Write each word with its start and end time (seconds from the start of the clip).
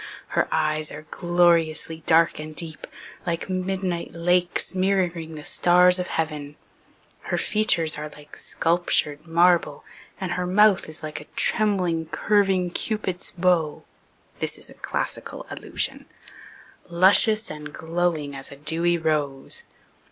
Her 0.29 0.47
eyes 0.51 0.91
are 0.91 1.05
gloriously 1.11 2.01
dark 2.07 2.39
and 2.39 2.55
deep, 2.55 2.87
like 3.27 3.51
midnight 3.51 4.15
lakes 4.15 4.73
mirroring 4.73 5.35
the 5.35 5.45
stars 5.45 5.99
of 5.99 6.07
heaven; 6.07 6.55
her 7.25 7.37
features 7.37 7.99
are 7.99 8.09
like 8.09 8.35
sculptured 8.35 9.27
marble 9.27 9.83
and 10.19 10.31
her 10.31 10.47
mouth 10.47 10.89
is 10.89 11.03
like 11.03 11.21
a 11.21 11.27
trembling, 11.35 12.07
curving 12.07 12.71
Cupid's 12.71 13.29
bow 13.29 13.83
(this 14.39 14.57
is 14.57 14.71
a 14.71 14.73
classical 14.73 15.45
allusion) 15.51 16.07
luscious 16.89 17.51
and 17.51 17.71
glowing 17.71 18.35
as 18.35 18.51
a 18.51 18.55
dewy 18.55 18.97
rose. 18.97 19.61